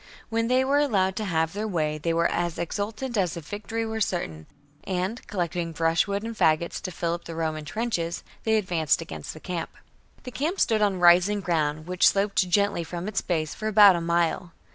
When 0.29 0.47
they 0.47 0.65
were 0.65 0.79
allowed 0.79 1.15
to 1.17 1.25
have 1.25 1.53
their 1.53 1.67
way 1.67 1.99
they 1.99 2.11
were 2.11 2.25
as 2.25 2.57
exultant 2.57 3.15
as 3.17 3.37
if 3.37 3.45
victory 3.47 3.85
were 3.85 4.01
certain, 4.01 4.47
and, 4.83 5.21
collecting 5.27 5.73
brushwood 5.73 6.23
and 6.23 6.35
faggots 6.35 6.81
to 6.81 6.91
fill 6.91 7.13
up 7.13 7.25
the 7.25 7.35
Roman 7.35 7.65
trenches, 7.65 8.23
they 8.43 8.55
advanced 8.57 9.03
against 9.03 9.35
the 9.35 9.39
camp. 9.39 9.69
19. 9.75 9.89
The 10.23 10.31
camp 10.31 10.59
stood 10.59 10.81
on 10.81 10.99
rising 10.99 11.39
ground, 11.41 11.85
which 11.85 12.07
sloped 12.07 12.49
gently 12.49 12.83
from 12.83 13.07
its 13.07 13.21
base 13.21 13.53
for 13.53 13.67
about 13.67 13.95
a 13.95 14.01
mile. 14.01 14.53